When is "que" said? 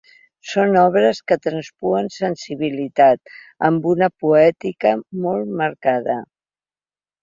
1.31-1.37